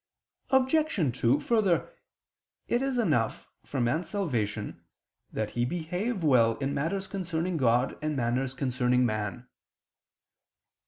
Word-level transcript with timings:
Obj. 0.49 1.15
2: 1.19 1.39
Further, 1.41 1.93
it 2.67 2.81
is 2.81 2.97
enough, 2.97 3.51
for 3.63 3.79
man's 3.79 4.09
salvation, 4.09 4.81
that 5.31 5.51
he 5.51 5.63
behave 5.63 6.23
well 6.23 6.57
in 6.57 6.73
matters 6.73 7.05
concerning 7.05 7.55
God 7.55 7.99
and 8.01 8.15
matters 8.15 8.55
concerning 8.55 9.05
man. 9.05 9.47